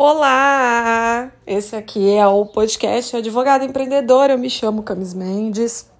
Olá! 0.00 1.32
Esse 1.44 1.74
aqui 1.74 2.14
é 2.14 2.24
o 2.24 2.46
podcast 2.46 3.16
Advogada 3.16 3.64
Empreendedora. 3.64 4.34
Eu 4.34 4.38
me 4.38 4.48
chamo 4.48 4.84
Camis 4.84 5.12
Mendes. 5.12 5.90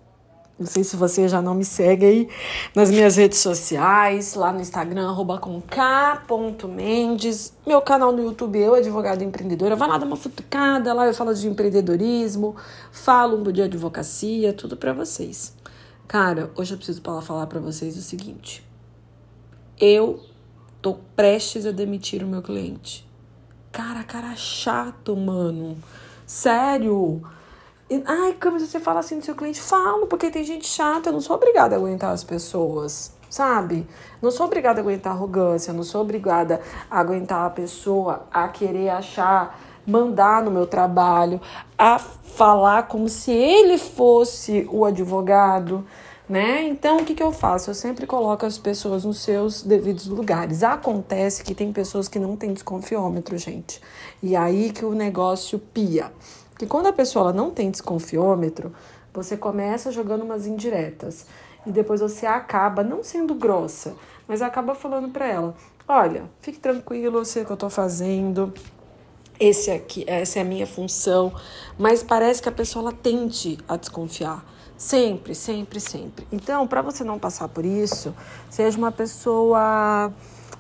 Não 0.57 0.69
sei 0.69 0.85
se 0.85 0.95
você 0.95 1.27
já 1.27 1.43
não 1.43 1.53
me 1.53 1.65
segue 1.65 2.07
aí 2.07 2.29
nas 2.77 2.93
minhas 2.93 3.17
redes 3.17 3.41
sociais, 3.41 4.35
lá 4.35 4.53
no 4.53 4.61
Instagram, 4.61 5.09
arroba 5.09 5.39
com 5.39 5.61
k.mendes. 5.61 7.53
Meu 7.67 7.83
canal 7.83 8.13
no 8.13 8.23
YouTube, 8.23 8.57
eu, 8.61 8.77
Advogada 8.77 9.25
Empreendedora. 9.25 9.75
Vai 9.75 9.89
lá 9.89 9.99
dar 9.99 10.07
uma 10.07 10.15
futucada, 10.15 10.95
lá 10.95 11.09
eu 11.09 11.13
falo 11.13 11.35
de 11.35 11.49
empreendedorismo, 11.49 12.55
falo 12.93 13.53
de 13.53 13.63
advocacia, 13.63 14.53
tudo 14.53 14.77
para 14.77 14.93
vocês. 14.93 15.57
Cara, 16.07 16.53
hoje 16.55 16.73
eu 16.73 16.79
preciso 16.79 17.03
falar 17.03 17.49
para 17.49 17.59
vocês 17.59 17.97
o 17.97 18.03
seguinte. 18.03 18.65
Eu 19.77 20.21
tô 20.81 20.99
prestes 21.17 21.67
a 21.67 21.73
demitir 21.73 22.23
o 22.23 22.29
meu 22.29 22.43
cliente. 22.43 23.08
Cara, 23.79 24.03
cara 24.03 24.35
chato, 24.35 25.17
mano. 25.17 25.79
Sério. 26.27 27.23
Ai, 28.05 28.33
Camis, 28.33 28.63
você 28.63 28.81
fala 28.81 28.99
assim 28.99 29.21
do 29.21 29.25
seu 29.25 29.37
cliente? 29.37 29.61
Falo, 29.61 30.09
porque 30.09 30.33
tem 30.33 30.43
gente 30.43 30.67
chata. 30.67 31.11
Eu 31.11 31.13
não 31.13 31.21
sou 31.21 31.37
obrigada 31.37 31.77
a 31.77 31.79
aguentar 31.79 32.11
as 32.11 32.25
pessoas, 32.25 33.15
sabe? 33.31 33.87
Não 34.21 34.33
sou 34.33 34.47
obrigada 34.47 34.81
a 34.81 34.83
aguentar 34.83 35.13
arrogância. 35.13 35.73
Não 35.73 35.85
sou 35.85 36.01
obrigada 36.01 36.61
a 36.91 36.99
aguentar 36.99 37.47
a 37.47 37.51
pessoa 37.51 38.27
a 38.33 38.49
querer 38.49 38.89
achar, 38.89 39.57
mandar 39.87 40.43
no 40.43 40.51
meu 40.51 40.67
trabalho, 40.67 41.41
a 41.79 42.01
falar 42.01 42.89
como 42.89 43.09
se 43.09 43.31
ele 43.31 43.79
fosse 43.79 44.69
o 44.73 44.85
advogado 44.85 45.87
né? 46.29 46.63
Então, 46.65 46.99
o 46.99 47.05
que, 47.05 47.15
que 47.15 47.23
eu 47.23 47.33
faço? 47.33 47.71
Eu 47.71 47.75
sempre 47.75 48.07
coloco 48.07 48.45
as 48.45 48.59
pessoas 48.59 49.05
nos 49.05 49.21
seus 49.21 49.63
devidos 49.63 50.07
lugares. 50.07 50.63
Acontece 50.63 51.43
que 51.43 51.55
tem 51.55 51.73
pessoas 51.73 52.07
que 52.09 52.19
não 52.19 52.37
têm 52.37 52.53
desconfiômetro, 52.53 53.39
gente. 53.39 53.81
E 54.23 54.37
aí 54.37 54.71
que 54.71 54.85
o 54.85 54.95
negócio 54.95 55.59
pia. 55.59 56.13
Porque 56.51 56.67
quando 56.67 56.89
a 56.89 56.93
pessoa 56.93 57.33
não 57.33 57.51
tem 57.51 57.71
desconfiômetro, 57.71 58.73
você 59.15 59.37
começa 59.37 59.91
jogando 59.91 60.23
umas 60.23 60.47
indiretas. 60.47 61.27
E 61.67 61.71
depois 61.71 62.01
você 62.01 62.27
acaba 62.27 62.83
não 62.83 63.03
sendo 63.03 63.35
grossa, 63.35 63.95
mas 64.27 64.43
acaba 64.43 64.75
falando 64.75 65.09
para 65.09 65.27
ela: 65.27 65.55
olha, 65.87 66.25
fique 66.41 66.59
tranquilo, 66.59 67.19
eu 67.19 67.25
sei 67.25 67.43
o 67.43 67.47
que 67.47 67.53
eu 67.53 67.57
tô 67.57 67.71
fazendo 67.71 68.53
esse 69.39 69.71
aqui, 69.71 70.05
essa 70.07 70.39
é 70.39 70.43
a 70.43 70.45
minha 70.45 70.67
função, 70.67 71.33
mas 71.79 72.03
parece 72.03 72.43
que 72.43 72.49
a 72.49 72.53
pessoa 72.53 72.91
ela 72.91 72.93
a 73.69 73.77
desconfiar. 73.77 74.45
Sempre, 74.77 75.35
sempre, 75.35 75.81
sempre. 75.81 76.27
Então, 76.31 76.67
para 76.67 76.83
você 76.83 77.03
não 77.03 77.19
passar 77.19 77.49
por 77.49 77.65
isso, 77.65 78.15
seja 78.49 78.79
uma 78.79 78.93
pessoa 78.93 80.13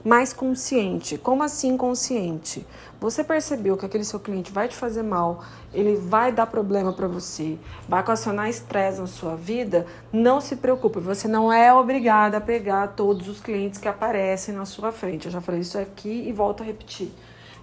mais 0.05 0.33
consciente. 0.33 1.19
Como 1.19 1.43
assim 1.43 1.77
consciente? 1.77 2.67
Você 3.01 3.23
percebeu 3.23 3.77
que 3.77 3.87
aquele 3.87 4.05
seu 4.05 4.19
cliente 4.19 4.51
vai 4.51 4.67
te 4.67 4.75
fazer 4.75 5.03
mal, 5.03 5.45
ele 5.73 5.95
vai 5.95 6.33
dar 6.33 6.47
problema 6.47 6.93
para 6.93 7.06
você, 7.06 7.59
vai 7.89 8.01
ocasionar 8.01 8.49
estresse 8.49 9.01
na 9.01 9.06
sua 9.06 9.37
vida? 9.37 9.87
Não 10.12 10.41
se 10.41 10.56
preocupe, 10.56 10.99
você 10.99 11.29
não 11.29 11.53
é 11.53 11.73
obrigada 11.73 12.39
a 12.39 12.41
pegar 12.41 12.89
todos 12.89 13.29
os 13.29 13.41
clientes 13.41 13.79
que 13.79 13.87
aparecem 13.87 14.55
na 14.55 14.65
sua 14.65 14.91
frente. 14.91 15.27
Eu 15.27 15.33
já 15.33 15.41
falei 15.41 15.61
isso 15.61 15.79
aqui 15.79 16.25
e 16.27 16.33
volto 16.33 16.62
a 16.62 16.67
repetir. 16.67 17.12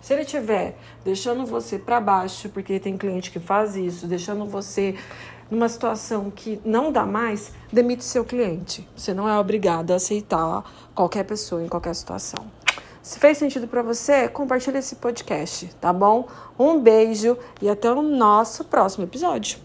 Se 0.02 0.14
ele 0.14 0.22
estiver 0.22 0.78
deixando 1.04 1.46
você 1.46 1.80
para 1.80 2.00
baixo, 2.00 2.50
porque 2.50 2.80
tem 2.80 2.98
cliente 2.98 3.32
que 3.32 3.40
faz 3.40 3.76
isso, 3.76 4.08
deixando 4.08 4.46
você 4.46 4.96
numa 5.50 5.70
situação 5.70 6.32
que 6.32 6.60
não 6.66 6.92
dá 6.92 7.06
mais, 7.06 7.52
demite 7.72 8.04
seu 8.04 8.26
cliente. 8.26 8.88
Você 8.96 9.14
não 9.14 9.28
é 9.28 9.38
obrigado 9.38 9.92
a 9.92 9.96
aceitar 9.96 10.64
qualquer 10.94 11.24
pessoa 11.24 11.64
em 11.64 11.68
qualquer 11.68 11.94
situação. 11.96 12.46
Se 13.02 13.20
fez 13.20 13.38
sentido 13.38 13.68
para 13.68 13.84
você, 13.84 14.28
compartilhe 14.28 14.80
esse 14.80 14.96
podcast, 14.96 15.68
tá 15.80 15.94
bom? 15.94 16.28
Um 16.58 16.80
beijo 16.80 17.38
e 17.62 17.70
até 17.70 17.92
o 17.92 18.02
nosso 18.02 18.66
próximo 18.66 19.04
episódio. 19.04 19.60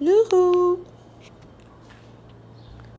Uhul! 0.00 0.80